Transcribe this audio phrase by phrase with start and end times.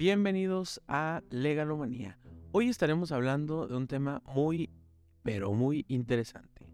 [0.00, 2.18] Bienvenidos a Legalomanía.
[2.52, 4.70] Hoy estaremos hablando de un tema muy,
[5.22, 6.72] pero muy interesante.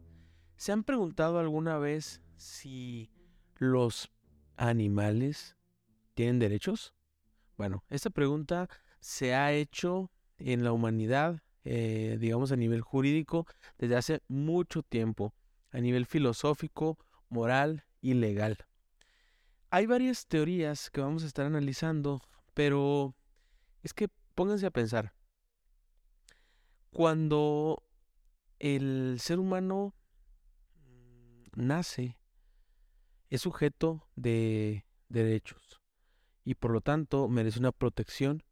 [0.54, 3.10] ¿Se han preguntado alguna vez si
[3.56, 4.12] los
[4.56, 5.56] animales
[6.14, 6.94] tienen derechos?
[7.56, 8.68] Bueno, esta pregunta
[9.00, 13.44] se ha hecho en la humanidad, eh, digamos a nivel jurídico,
[13.76, 15.34] desde hace mucho tiempo,
[15.72, 16.96] a nivel filosófico,
[17.28, 18.56] moral y legal.
[19.70, 22.22] Hay varias teorías que vamos a estar analizando
[22.56, 23.14] pero
[23.86, 25.14] es que pónganse a pensar.
[26.90, 27.82] Cuando
[28.58, 29.94] el ser humano
[31.54, 32.18] nace,
[33.30, 35.80] es sujeto de derechos
[36.44, 38.42] y por lo tanto merece una protección.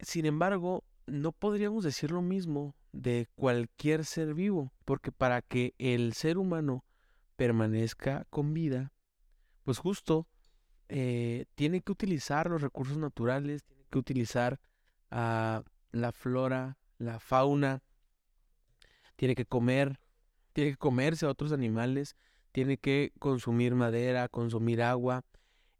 [0.00, 6.14] Sin embargo, no podríamos decir lo mismo de cualquier ser vivo, porque para que el
[6.14, 6.84] ser humano
[7.36, 8.92] permanezca con vida,
[9.64, 10.28] pues justo
[10.88, 14.60] eh, tiene que utilizar los recursos naturales, que utilizar
[15.10, 17.82] a la flora, la fauna,
[19.16, 20.00] tiene que comer,
[20.52, 22.16] tiene que comerse a otros animales,
[22.52, 25.24] tiene que consumir madera, consumir agua.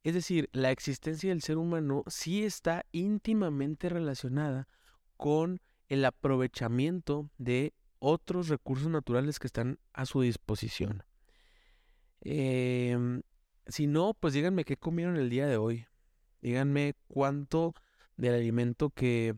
[0.02, 4.69] Es decir, la existencia del ser humano sí está íntimamente relacionada
[5.16, 11.05] con el aprovechamiento de otros recursos naturales que están a su disposición.
[12.20, 13.22] Eh,
[13.66, 15.86] si no, pues díganme qué comieron el día de hoy.
[16.42, 17.75] Díganme cuánto
[18.16, 19.36] del alimento que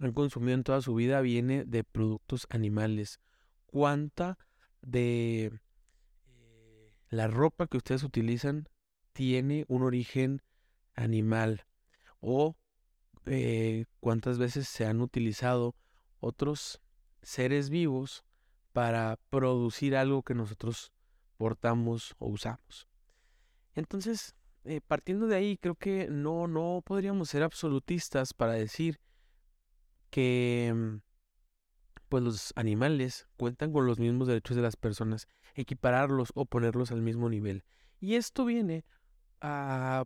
[0.00, 3.20] han consumido en toda su vida viene de productos animales.
[3.66, 4.38] Cuánta
[4.82, 5.52] de
[6.26, 8.68] eh, la ropa que ustedes utilizan
[9.12, 10.42] tiene un origen
[10.94, 11.64] animal.
[12.20, 12.56] O
[13.26, 15.74] eh, cuántas veces se han utilizado
[16.20, 16.80] otros
[17.22, 18.24] seres vivos
[18.72, 20.92] para producir algo que nosotros
[21.36, 22.88] portamos o usamos.
[23.74, 24.34] Entonces,
[24.64, 29.00] eh, partiendo de ahí, creo que no, no podríamos ser absolutistas para decir
[30.10, 30.96] que mm,
[32.08, 37.02] pues los animales cuentan con los mismos derechos de las personas, equipararlos o ponerlos al
[37.02, 37.64] mismo nivel.
[38.00, 38.84] Y esto viene
[39.40, 40.04] a,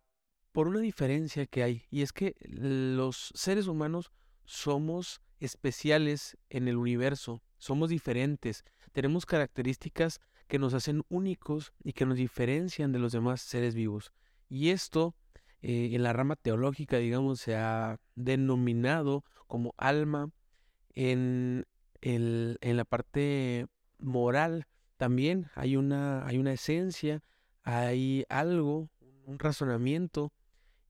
[0.53, 4.11] por una diferencia que hay, y es que los seres humanos
[4.45, 12.05] somos especiales en el universo, somos diferentes, tenemos características que nos hacen únicos y que
[12.05, 14.13] nos diferencian de los demás seres vivos.
[14.53, 15.15] Y esto
[15.63, 20.31] eh, en la rama teológica, digamos, se ha denominado como alma.
[20.95, 21.65] En,
[22.03, 23.67] en la parte
[23.99, 24.67] moral
[24.99, 27.23] también hay una, hay una esencia,
[27.63, 28.91] hay algo,
[29.25, 30.35] un razonamiento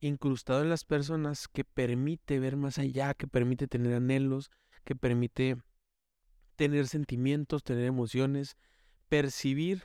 [0.01, 4.51] incrustado en las personas que permite ver más allá, que permite tener anhelos,
[4.83, 5.57] que permite
[6.57, 8.57] tener sentimientos, tener emociones,
[9.09, 9.85] percibir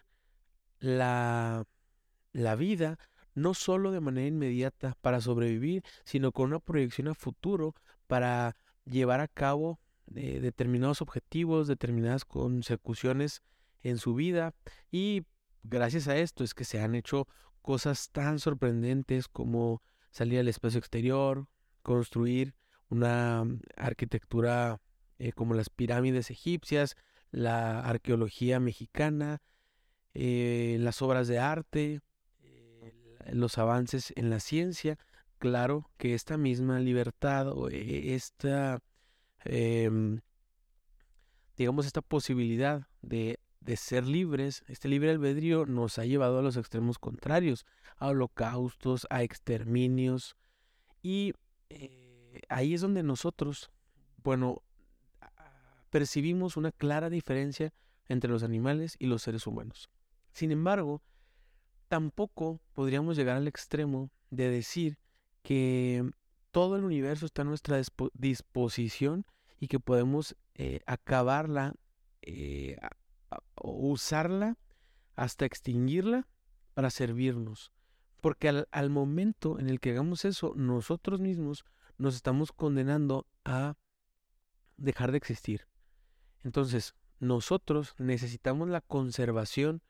[0.80, 1.66] la,
[2.32, 2.98] la vida
[3.38, 7.76] no solo de manera inmediata para sobrevivir, sino con una proyección a futuro
[8.08, 9.80] para llevar a cabo
[10.16, 13.44] eh, determinados objetivos, determinadas consecuciones
[13.84, 14.56] en su vida.
[14.90, 15.24] Y
[15.62, 17.28] gracias a esto es que se han hecho
[17.62, 21.48] cosas tan sorprendentes como salir al espacio exterior,
[21.84, 22.56] construir
[22.90, 24.82] una arquitectura
[25.20, 26.96] eh, como las pirámides egipcias,
[27.30, 29.44] la arqueología mexicana,
[30.16, 32.02] eh, las obras de arte,
[33.32, 34.98] los avances en la ciencia.
[35.40, 38.82] Claro que esta misma libertad o e, esta,
[39.46, 40.22] em,
[41.56, 46.58] digamos, esta posibilidad de, de ser libres, este libre albedrío nos ha llevado a los
[46.58, 47.66] extremos contrarios,
[47.98, 50.36] a holocaustos, a exterminios.
[51.02, 51.34] Y
[51.70, 53.70] eh, ahí es donde nosotros,
[54.24, 54.64] bueno,
[55.90, 57.74] percibimos una clara diferencia
[58.08, 59.90] entre los animales y los seres humanos.
[60.34, 61.02] Sin embargo,
[61.88, 64.98] tampoco podríamos llegar al extremo de decir
[65.42, 66.10] que
[66.52, 67.82] todo el universo está a nuestra
[68.14, 69.26] disposición
[69.60, 71.74] y que podemos eh, acabarla
[72.22, 72.78] eh,
[73.56, 74.58] usarla
[75.16, 76.28] hasta extinguirla
[76.74, 77.72] para servirnos.
[78.22, 81.66] Porque al, al, momento en el que hagamos eso, nosotros mismos
[81.98, 83.76] nos estamos condenando a
[84.76, 85.68] dejar de existir.
[86.44, 89.82] Entonces, nosotros necesitamos la conservación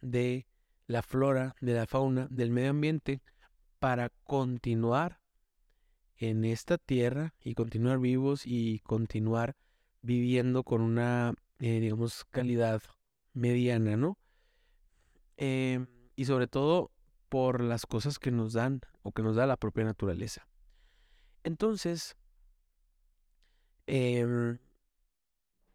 [0.00, 0.46] de
[0.90, 3.22] la flora, de la fauna, del medio ambiente
[3.78, 5.20] para continuar
[6.16, 9.54] en esta tierra y continuar vivos y continuar
[10.02, 12.82] viviendo con una, eh, digamos, calidad
[13.34, 14.18] mediana, ¿no?
[15.36, 16.90] Em, y sobre todo
[17.28, 20.48] por las cosas que nos dan o que nos da la propia naturaleza.
[21.44, 22.16] Entonces,
[23.86, 24.58] eh,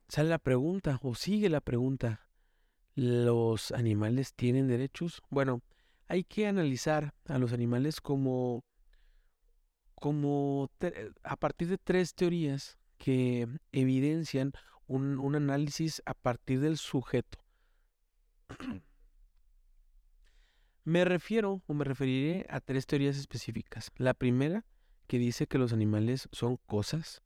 [0.09, 2.25] sale la pregunta o sigue la pregunta,
[2.95, 5.21] ¿los animales tienen derechos?
[5.30, 5.62] Bueno,
[6.07, 8.63] hay que analizar a los animales como
[9.95, 10.69] como
[11.24, 14.51] a partir de tres teorías que evidencian
[14.88, 17.39] un, un análisis a partir del sujeto.
[20.83, 23.89] Me refiero o me referiré a tres teorías específicas.
[23.98, 24.65] La primera,
[25.07, 27.24] que dice que los animales son cosas,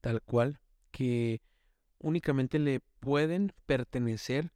[0.00, 0.58] tal cual,
[0.90, 1.40] que
[2.00, 4.50] únicamente le pueden pertenecer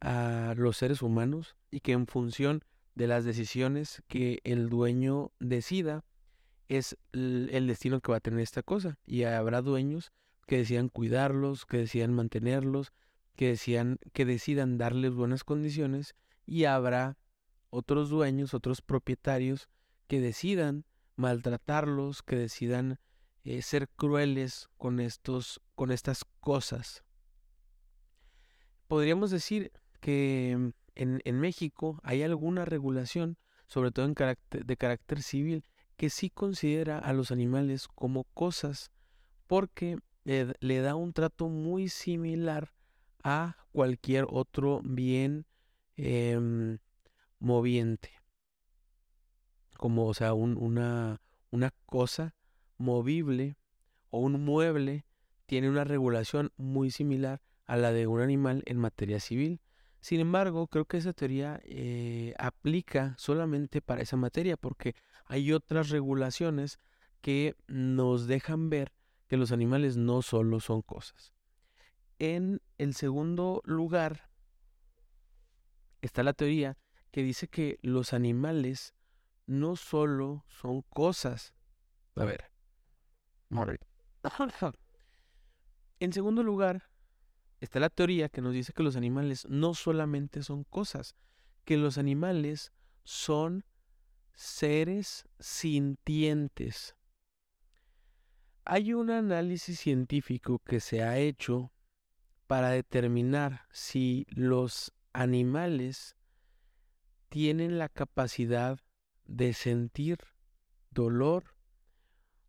[0.00, 2.62] a los seres humanos y que en función
[2.94, 6.04] de las decisiones que el dueño decida
[6.68, 8.98] es el destino que va a tener esta cosa.
[9.06, 10.12] Y habrá dueños
[10.46, 12.92] que decidan cuidarlos, que decidan mantenerlos,
[13.36, 16.14] que decidan, que decidan darles buenas condiciones
[16.46, 17.18] y habrá
[17.70, 19.68] otros dueños, otros propietarios
[20.06, 20.84] que decidan
[21.16, 22.98] maltratarlos, que decidan
[23.44, 27.04] eh, ser crueles con estos, con estas cosas.
[28.88, 35.64] Podríamos decir que mm, en, en México hay alguna regulación, sobre todo de carácter civil,
[35.96, 38.90] que sí considera a los animales como cosas,
[39.46, 42.72] porque le da un trato muy similar
[43.22, 45.46] a cualquier otro bien
[45.96, 46.78] eh,
[47.38, 48.10] moviente.
[49.76, 51.20] Como, o sea, una,
[51.50, 52.34] una cosa
[52.78, 53.56] movible
[54.10, 55.04] o un mueble
[55.46, 59.60] tiene una regulación muy similar a la de un animal en materia civil.
[60.06, 64.94] Sin embargo, creo que esa teoría eh, aplica solamente para esa materia porque
[65.24, 66.78] hay otras regulaciones
[67.22, 68.92] que nos dejan ver
[69.26, 71.32] que los animales no solo son cosas.
[72.20, 74.30] En el segundo lugar
[76.02, 76.78] está la teoría
[77.10, 78.94] que dice que los animales
[79.48, 81.52] no solo son cosas.
[82.14, 82.52] A ver.
[85.98, 86.90] En segundo lugar,
[87.60, 91.14] está la teoría que nos dice que los animales no solamente son cosas,
[91.64, 92.72] que los animales
[93.04, 93.64] son
[94.34, 96.96] seres sintientes.
[98.64, 101.72] Hay un análisis científico que se ha hecho
[102.46, 106.16] para determinar si los animales
[107.28, 108.78] tienen la capacidad
[109.24, 110.18] de sentir
[110.90, 111.54] dolor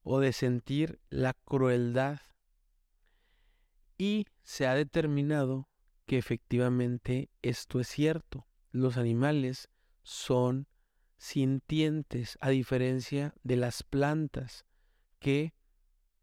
[0.03, 2.19] o de sentir la crueldad.
[3.97, 5.67] Y se ha determinado
[6.05, 8.47] que efectivamente esto es cierto.
[8.71, 9.69] Los animales
[10.03, 10.67] son
[11.17, 14.65] sintientes a diferencia de las plantas
[15.19, 15.53] que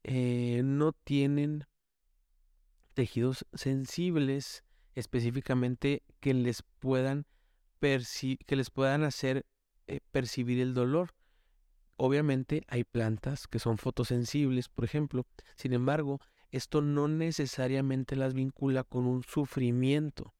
[0.04, 1.66] eh, no tienen
[2.94, 7.26] tejidos sensibles específicamente que les puedan
[7.80, 9.44] que les puedan hacer
[9.86, 11.10] eh, percibir el dolor.
[11.96, 15.26] Obviamente hay plantas que son fotosensibles, por ejemplo.
[15.54, 16.18] Sin embargo,
[16.56, 20.34] esto no necesariamente las vincula con un sufrimiento.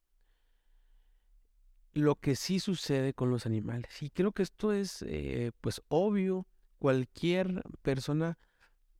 [1.93, 4.01] Lo que sí sucede con los animales.
[4.01, 6.45] Y creo que esto es eh, pues obvio.
[6.77, 8.37] Cualquier persona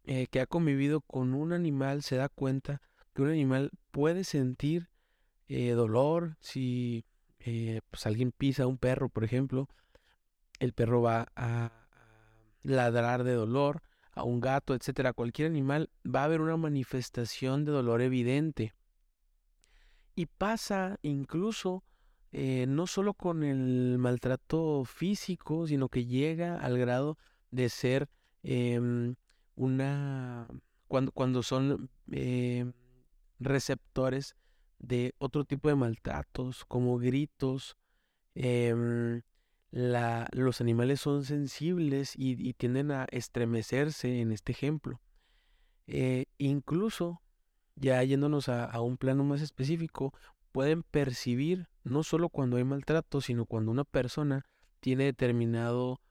[0.06, 2.82] eh, que ha convivido con un animal se da cuenta
[3.14, 4.90] que un animal puede sentir
[5.48, 7.06] dolor si
[7.48, 9.70] eh, pues alguien pisa a un perro, por ejemplo,
[10.60, 11.88] el perro va a
[12.64, 13.84] ladrar de dolor,
[14.16, 18.74] a un gato, etcétera, cualquier animal, va a haber una manifestación de dolor evidente.
[20.16, 21.84] Y pasa incluso
[22.32, 27.18] eh, no solo con el maltrato físico, sino que llega al grado
[27.52, 28.10] de ser
[28.44, 29.16] em,
[29.56, 30.48] una.
[30.88, 32.74] cuando, cuando son em,
[33.40, 34.36] receptores
[34.80, 37.76] de otro tipo de maltratos, como gritos.
[39.72, 45.02] Em, los animales son sensibles y, tienden a estremecerse en este ejemplo.
[45.88, 47.22] Eh, incluso,
[47.76, 50.14] ya yéndonos a, un plano más específico,
[50.52, 54.46] pueden percibir no solo cuando hay maltrato, sino cuando una persona
[54.80, 56.02] tiene determinado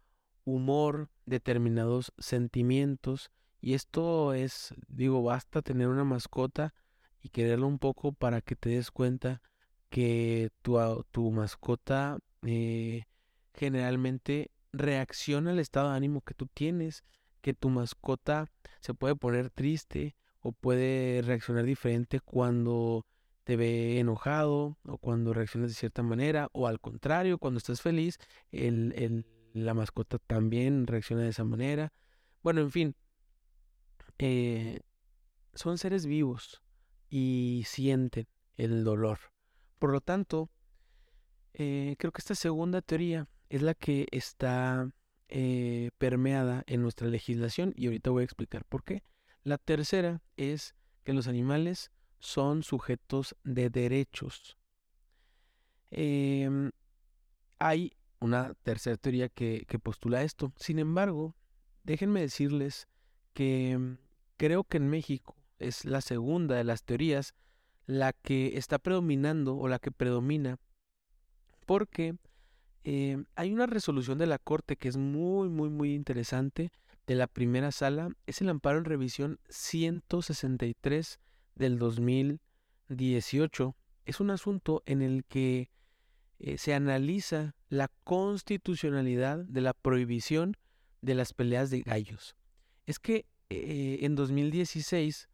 [0.45, 3.31] humor, determinados sentimientos.
[3.61, 6.75] Y esto es, digo, basta tener una mascota
[7.23, 9.41] y quererlo un poco para que te des cuenta
[9.89, 10.79] que tu,
[11.11, 13.05] tu mascota eh,
[13.55, 17.05] generalmente reacciona al estado de ánimo que tú tienes,
[17.41, 23.07] que tu mascota se puede poner triste o puede reaccionar diferente cuando
[23.45, 28.19] te ve enojado o cuando reaccionas de cierta manera o al contrario, cuando estás feliz,
[28.51, 31.93] el, el, la mascota también reacciona de esa manera.
[32.43, 32.97] Bueno, en fin,
[34.19, 34.81] eh,
[35.55, 36.63] son seres vivos
[37.09, 39.19] y sienten el dolor.
[39.79, 40.51] Por lo tanto,
[41.53, 44.91] eh, creo que esta segunda teoría es la que está
[45.29, 49.05] eh, permeada en nuestra legislación y ahorita voy a explicar por qué.
[49.45, 54.59] La tercera es que los animales son sujetos de derechos.
[55.93, 56.73] Em,
[57.61, 60.53] hay una tercera teoría que, que postula esto.
[60.57, 61.37] Sin embargo,
[61.85, 62.89] déjenme decirles
[63.35, 63.99] que
[64.37, 67.35] creo que en México es la segunda de las teorías
[67.87, 70.59] la que está predominando o la que predomina
[71.67, 72.17] porque
[72.85, 76.71] eh, hay una resolución de la Corte que es muy, muy, muy interesante
[77.07, 78.11] de la primera sala.
[78.27, 81.19] Es el amparo en revisión 163
[81.55, 83.75] del 2018.
[84.05, 85.71] Es un asunto en el que
[86.39, 90.57] eh, se analiza la constitucionalidad de la prohibición
[91.01, 92.37] de las peleas de gallos.
[92.87, 95.29] Es que eh, en 2016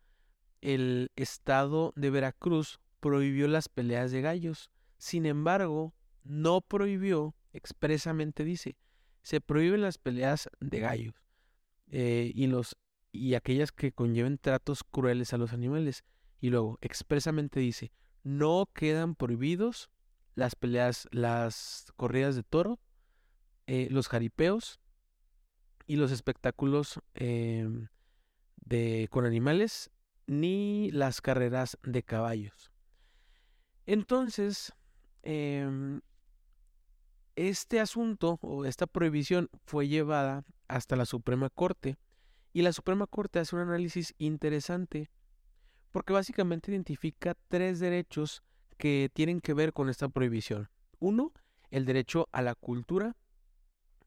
[0.60, 4.70] el estado de Veracruz prohibió las peleas de gallos.
[4.98, 8.76] Sin embargo, no prohibió, expresamente dice,
[9.22, 11.14] se prohíben las peleas de gallos
[11.88, 12.76] eh, y, los,
[13.12, 16.04] y aquellas que conlleven tratos crueles a los animales.
[16.40, 17.92] Y luego, expresamente dice,
[18.22, 19.90] no quedan prohibidos
[20.34, 22.78] las peleas, las corridas de toro,
[23.66, 24.80] eh, los jaripeos
[25.86, 27.88] y los espectáculos em,
[28.56, 29.90] de, con animales,
[30.26, 32.72] ni las carreras de caballos.
[33.86, 34.72] Entonces,
[35.22, 36.00] em,
[37.48, 41.96] este asunto o esta prohibición fue llevada hasta la Suprema Corte
[42.52, 45.10] y la Suprema Corte hace un análisis interesante
[45.90, 48.42] porque básicamente identifica tres derechos
[48.76, 50.68] que tienen que ver con esta prohibición.
[50.98, 51.32] Uno,
[51.70, 53.16] el derecho a la cultura.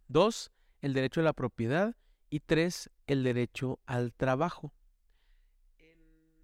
[0.08, 1.96] Dos, el derecho a la propiedad.
[2.30, 4.74] Y tres, el derecho al trabajo.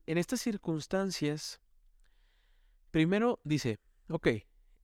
[0.06, 1.62] En estas circunstancias,
[2.92, 3.78] primero dice,
[4.10, 4.28] ok,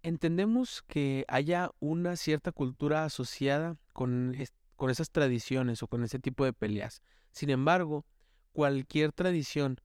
[0.05, 4.35] entendemos que haya una cierta cultura asociada con,
[4.75, 7.01] con esas tradiciones o con ese tipo de peleas.
[7.31, 8.05] Sin embargo,
[8.53, 9.81] cualquier tradición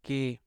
[0.00, 0.40] que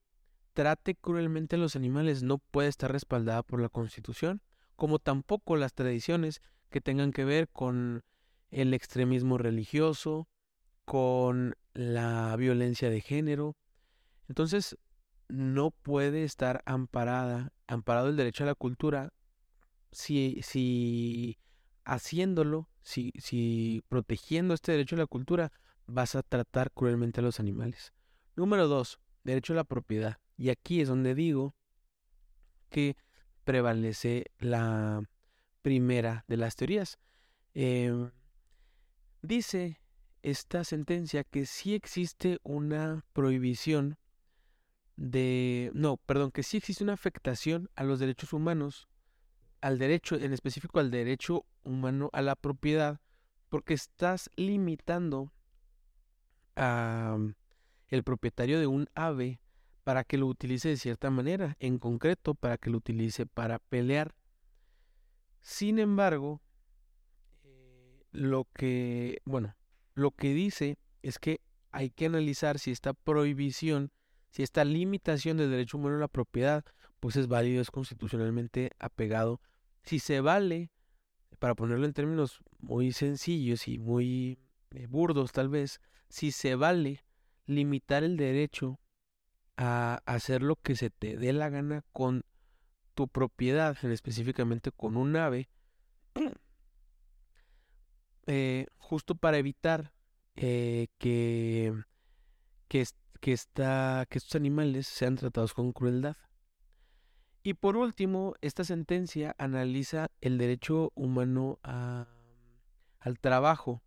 [0.54, 4.42] trate cruelmente a los animales no puede estar respaldada por la Constitución,
[4.76, 8.04] como tampoco las tradiciones que tengan que ver con
[8.50, 10.28] el extremismo religioso,
[10.84, 13.56] con la violencia de género.
[14.28, 14.78] Entonces,
[15.32, 19.14] no puede estar amparada, amparado el derecho a la cultura
[19.92, 21.40] si, si
[21.86, 25.52] haciéndolo, si, si protegiendo este derecho a la cultura,
[25.88, 27.94] vas a tratar cruelmente a los animales.
[28.36, 30.18] Número dos, derecho a la propiedad.
[30.38, 31.56] Y aquí es donde digo
[32.70, 32.96] que
[33.44, 35.04] prevalece la
[35.62, 36.98] primera de las teorías.
[37.54, 38.12] Em,
[39.22, 39.82] dice
[40.24, 43.98] esta sentencia que sí existe una prohibición
[44.96, 48.88] de, no, perdón, que sí existe una afectación a los derechos humanos,
[49.62, 53.00] al derecho, en específico al derecho humano a la propiedad,
[53.50, 55.32] porque estás limitando
[56.56, 57.34] a mm,
[57.90, 59.40] el propietario de un ave
[59.84, 64.14] para que lo utilice de cierta manera, en concreto para que lo utilice para pelear.
[65.42, 66.42] Sin embargo,
[67.44, 69.56] eh, lo que, bueno,
[69.96, 73.92] lo que dice es que hay que analizar si esta prohibición
[74.32, 76.66] si esta limitación del derecho humano a la propiedad,
[77.00, 79.42] pues es válido, es constitucionalmente apegado.
[79.84, 80.72] Si se vale,
[81.40, 84.40] para ponerlo en términos muy sencillos y muy
[84.72, 87.04] eh, burdos tal vez, si se vale
[87.46, 88.80] limitar el derecho
[89.58, 92.24] a hacer lo que se te dé la gana con
[92.94, 95.50] tu propiedad, específicamente con un ave,
[98.28, 99.94] eh, justo para evitar
[100.36, 101.74] eh, que,
[102.68, 102.86] que,
[103.22, 106.18] que, está, que estos animales sean tratados con crueldad.
[107.44, 113.82] Y por último, esta sentencia analiza el derecho humano al trabajo.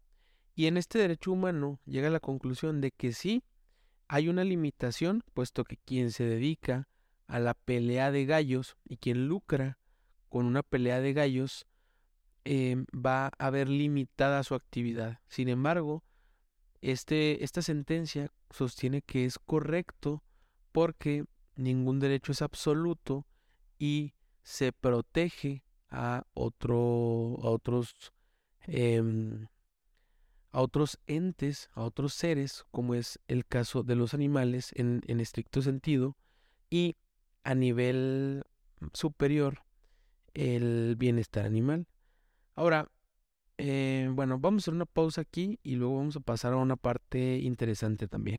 [0.55, 3.45] Y en este derecho humano llega a la conclusión de que sí
[4.09, 6.89] hay una limitación, puesto que quien se dedica
[7.27, 9.79] a la pelea de gallos y quien lucra
[10.29, 11.67] con una pelea de gallos
[12.45, 15.21] em, va a ver limitada su actividad.
[15.29, 16.05] Sin embargo,
[16.83, 20.23] este, esta sentencia sostiene que es correcto
[20.73, 21.25] porque
[21.57, 23.27] ningún derecho es absoluto
[23.79, 28.13] y se protege a, otro, a otros
[28.67, 29.47] em,
[30.53, 35.19] a otros entes, a otros seres, como es el caso de los animales en, en
[35.19, 36.17] estricto sentido,
[36.71, 36.97] y
[37.43, 38.45] a nivel
[38.93, 39.65] superior
[40.33, 41.89] el bienestar animal.
[42.55, 42.89] Ahora,
[43.59, 46.77] eh, bueno, vamos a hacer una pausa aquí y luego vamos a pasar a una
[46.77, 48.39] parte interesante también.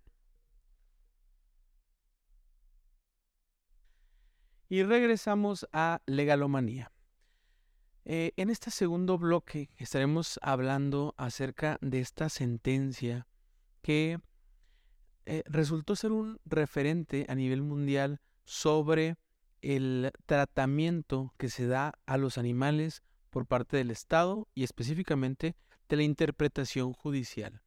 [4.67, 6.91] Y regresamos a legalomanía.
[8.03, 13.27] Eh, en este segundo bloque estaremos hablando acerca de esta sentencia
[13.81, 14.19] que
[15.25, 19.15] eh, resultó ser un referente a nivel mundial sobre
[19.61, 23.01] el tratamiento que se da a los animales
[23.35, 25.57] por parte del Estado y específicamente
[25.89, 27.61] de la interpretación judicial.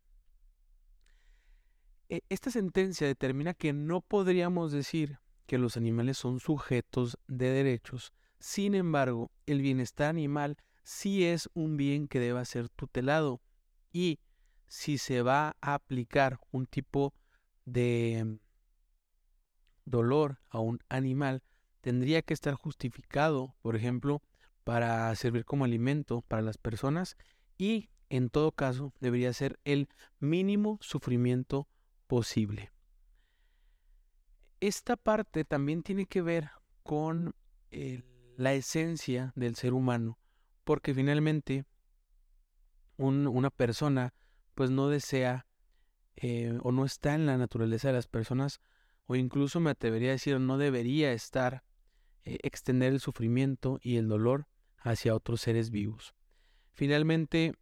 [2.09, 8.15] e, esta sentencia determina que no podríamos decir que los animales son sujetos de derechos.
[8.39, 13.43] Sin embargo, el bienestar animal sí es un bien que deba ser tutelado
[13.93, 14.21] y
[14.69, 17.13] si se va a aplicar un tipo
[17.67, 18.39] de
[19.85, 21.43] dolor a un animal,
[21.83, 24.23] tendría que estar justificado, por ejemplo,
[24.69, 27.17] para servir como alimento para las personas
[27.57, 29.89] y en todo caso debería ser el
[30.21, 31.67] mínimo sufrimiento
[32.07, 32.71] posible.
[34.61, 36.51] Esta parte también tiene que ver
[36.83, 37.35] con
[37.71, 40.19] la esencia del ser humano,
[40.65, 41.65] porque finalmente
[42.99, 44.13] una persona
[44.55, 45.47] pues no desea
[46.17, 48.61] eh, o no está en la naturaleza de las personas,
[49.07, 51.65] o incluso me atrevería a decir no debería estar
[52.27, 54.47] eh, extender el sufrimiento y el dolor
[54.89, 56.15] hacia otros seres vivos.
[56.73, 57.55] Finalmente,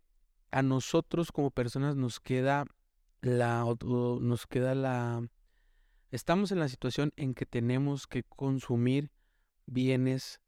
[0.50, 2.66] a nosotros como personas nos queda
[3.21, 5.26] la nos queda la
[6.11, 9.11] estamos en la situación en que tenemos que consumir
[9.66, 10.40] bienes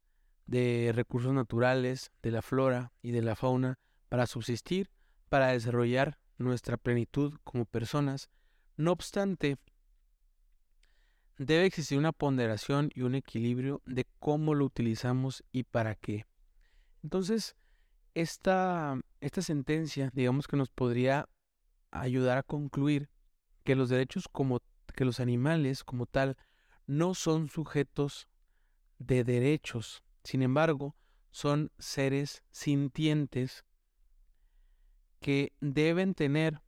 [0.47, 4.91] de recursos naturales, de la flora y de la fauna para subsistir,
[5.29, 8.31] para desarrollar nuestra plenitud como personas.
[8.77, 9.59] No obstante,
[11.37, 16.27] debe existir una ponderación y un equilibrio de cómo lo utilizamos y para qué.
[17.03, 17.57] Entonces,
[18.15, 21.29] esta, esta sentencia, digamos que nos podría
[21.91, 23.09] ayudar a concluir
[23.65, 24.61] que los derechos como
[24.95, 26.37] que los animales como tal
[26.87, 28.29] no son sujetos
[28.99, 30.03] de derechos.
[30.25, 30.97] Sin embargo,
[31.31, 33.65] son seres sintientes
[35.21, 36.61] que deben tener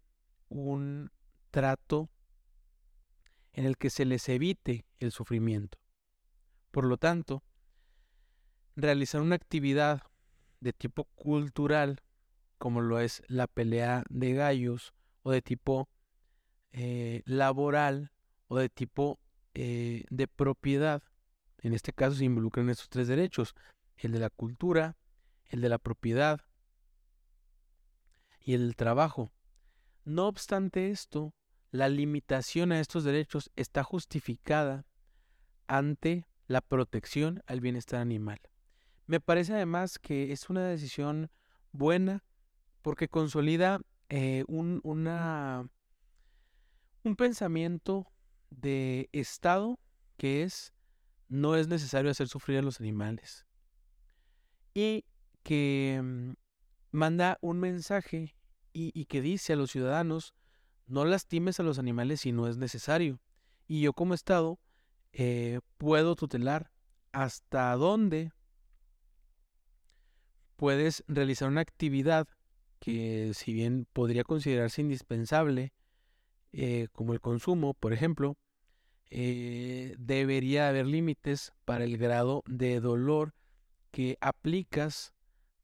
[0.49, 1.11] un
[1.51, 2.11] trato
[3.53, 5.79] en el que se les evite el sufrimiento.
[6.71, 7.43] Por lo tanto,
[8.77, 10.03] realizar una actividad
[10.61, 12.01] de tipo cultural,
[12.59, 15.89] como lo es la pelea de gallos, o de tipo
[16.73, 18.13] eh, laboral,
[18.49, 19.19] o de tipo
[19.55, 21.03] eh, de propiedad.
[21.59, 23.55] En este caso se involucran estos tres derechos,
[23.97, 24.97] el de la cultura,
[25.47, 26.41] el de la propiedad
[28.41, 29.33] y el del trabajo.
[30.05, 31.35] No obstante esto,
[31.71, 34.87] la limitación a estos derechos está justificada
[35.67, 38.41] ante la protección al bienestar animal.
[39.11, 41.33] Me parece además que es una decisión
[41.73, 42.23] buena
[42.81, 45.69] porque consolida eh, un, una,
[47.03, 48.07] un pensamiento
[48.51, 49.81] de Estado
[50.17, 50.73] que es
[51.27, 53.49] no es necesario hacer sufrir a los animales.
[54.75, 55.05] Y
[55.43, 56.35] que mm,
[56.93, 58.37] manda un mensaje
[58.73, 60.35] y, y que dice a los ciudadanos
[60.87, 63.21] no lastimes a los animales si no es necesario
[63.67, 64.61] y yo como Estado
[65.13, 66.71] eh, puedo tutelar
[67.11, 68.31] hasta dónde
[70.61, 72.29] puedes realizar una actividad
[72.81, 75.73] que si bien podría considerarse indispensable,
[76.53, 78.37] eh, como el consumo, por ejemplo,
[79.09, 83.33] eh, debería haber límites para el grado de dolor
[83.91, 85.15] que aplicas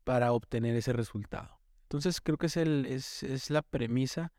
[0.02, 1.60] para obtener ese resultado.
[1.82, 4.32] Entonces creo que es, el, es, es la premisa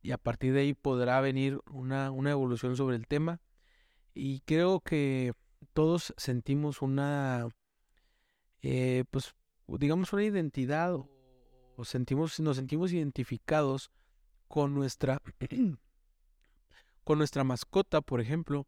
[0.00, 3.42] y a partir de ahí podrá venir una, una evolución sobre el tema
[4.14, 5.34] y creo que
[5.74, 7.46] todos sentimos una,
[8.62, 9.34] eh, pues
[9.76, 13.90] digamos, una identidad o sentimos, nos sentimos identificados
[14.48, 15.20] con nuestra,
[17.04, 18.66] con nuestra mascota, por ejemplo,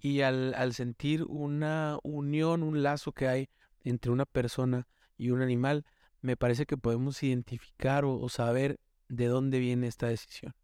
[0.00, 3.48] y al, sentir una unión, un lazo que hay
[3.84, 5.84] entre una persona y un animal,
[6.22, 10.54] me parece que podemos identificar o, saber de dónde viene esta decisión.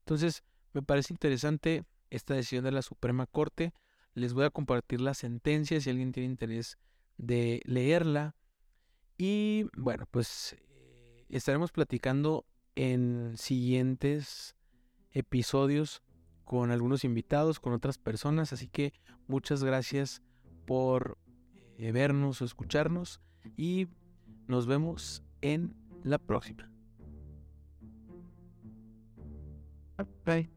[0.00, 3.72] Entonces, me parece interesante esta decisión de la Suprema Corte.
[4.14, 6.78] Les voy a compartir la sentencia si alguien tiene interés
[7.18, 8.34] de leerla.
[9.18, 14.54] Y bueno, pues eh, estaremos platicando en siguientes
[15.12, 16.02] episodios
[16.44, 18.52] con algunos invitados, con otras personas.
[18.52, 18.92] Así que
[19.26, 20.22] muchas gracias
[20.66, 21.18] por
[21.78, 23.20] eh, vernos o escucharnos
[23.56, 23.88] y
[24.46, 25.74] nos vemos en
[26.04, 26.70] la próxima.
[30.24, 30.55] Bye.